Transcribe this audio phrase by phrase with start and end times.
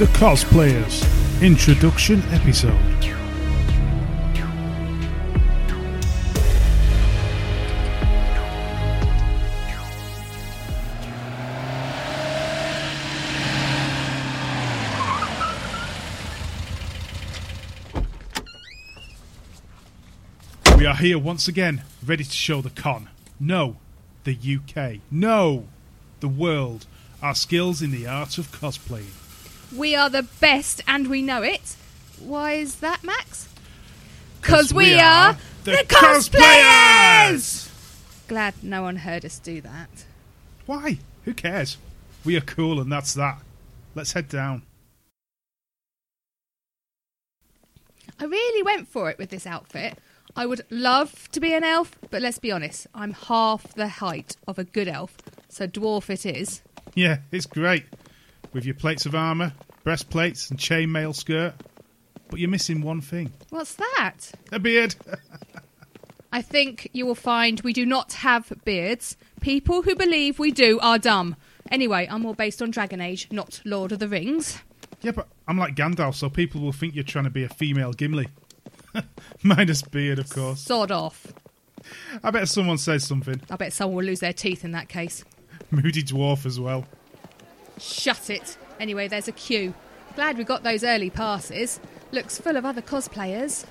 [0.00, 1.04] The Cosplayas
[1.42, 2.72] Introduction Episode.
[20.78, 23.10] We are here once again, ready to show the con.
[23.38, 23.76] No,
[24.24, 25.02] the UK.
[25.10, 25.66] No,
[26.20, 26.86] the world.
[27.22, 29.29] Our skills in the art of cosplaying.
[29.76, 31.76] We are the best and we know it.
[32.18, 33.48] Why is that, Max?
[34.40, 37.70] Because we, are the, cosplayers!
[38.26, 40.04] Glad no one heard us do that.
[40.66, 40.98] Why?
[41.24, 41.76] Who cares?
[42.24, 43.40] We are cool and that's that.
[43.94, 44.62] Let's head down.
[48.18, 49.98] I really went for it with this outfit.
[50.36, 54.36] I would love to be an elf, but let's be honest, I'm half the height
[54.46, 55.16] of a good elf,
[55.48, 56.62] so dwarf it is.
[56.94, 57.84] Yeah, it's great.
[58.52, 59.52] With your plates of armour,
[59.84, 61.54] breastplates, and chainmail skirt.
[62.28, 64.18] But you're missing one thing What's that?
[64.52, 64.94] a beard.
[66.32, 69.16] I think you will find we do not have beards.
[69.40, 71.34] People who believe we do are dumb.
[71.72, 74.60] Anyway, I'm more based on Dragon Age, not Lord of the Rings.
[75.02, 77.92] yeah, but I'm like Gandalf, so people will think you're trying to be a female
[77.92, 78.28] Gimli.
[79.42, 80.60] Minus beard, of course.
[80.60, 81.26] Sod off.
[82.22, 83.40] I bet someone says something.
[83.50, 85.24] I bet someone will lose their teeth in that case.
[85.72, 86.84] Moody dwarf as well.
[87.80, 88.58] Shut it.
[88.78, 89.74] Anyway, there's a queue.
[90.14, 91.80] Glad we got those early passes.
[92.12, 93.64] Looks full of other cosplayers.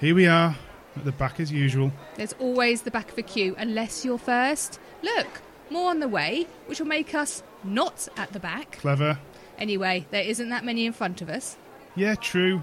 [0.00, 0.56] Here we are,
[0.96, 1.92] at the back as usual.
[2.16, 4.78] There's always the back of a queue, unless you're first.
[5.02, 5.40] Look,
[5.70, 8.72] more on the way, which will make us not at the back.
[8.80, 9.18] Clever.
[9.58, 11.56] Anyway, there isn't that many in front of us.
[11.94, 12.62] Yeah, true.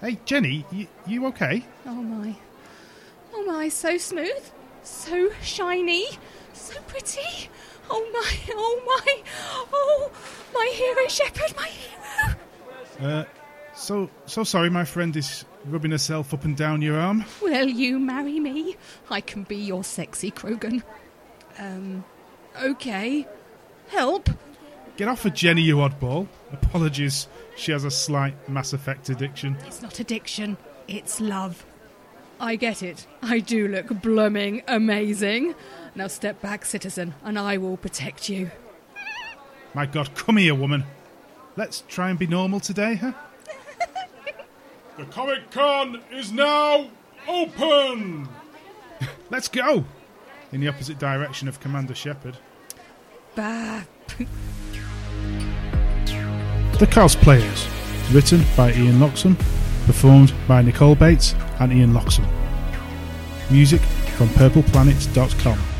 [0.00, 1.64] Hey, Jenny, you, you okay?
[1.86, 2.36] Oh my.
[3.34, 4.50] Oh my, so smooth,
[4.82, 6.06] so shiny,
[6.52, 7.50] so pretty.
[7.90, 9.22] Oh my, oh my,
[10.66, 12.36] my hero Shepard, my hero.
[13.00, 13.24] Uh,
[13.74, 17.24] so, so sorry my friend is rubbing herself up and down your arm.
[17.42, 18.76] Will you marry me?
[19.10, 20.82] I can be your sexy Krogan.
[21.58, 22.04] Um,
[22.62, 23.26] okay.
[23.88, 24.30] Help?
[24.96, 26.26] Get off of Jenny, you oddball.
[26.52, 29.56] Apologies, she has a slight Mass Effect addiction.
[29.66, 30.56] It's not addiction,
[30.88, 31.64] it's love.
[32.40, 33.06] I get it.
[33.22, 35.54] I do look blooming amazing.
[35.94, 38.50] Now step back, citizen, and I will protect you.
[39.76, 40.84] My god, come here, woman.
[41.54, 43.12] Let's try and be normal today, huh?
[44.96, 46.88] the Comic Con is now
[47.28, 48.26] open!
[49.28, 49.84] Let's go!
[50.50, 52.38] In the opposite direction of Commander Shepard.
[53.34, 53.82] Bah.
[56.78, 57.68] The Cosplayas.
[58.14, 59.36] Written by Ian Loxham.
[59.84, 62.26] Performed by Nicole Bates and Ian Loxham.
[63.50, 63.82] Music
[64.16, 65.75] from purpleplanet.com.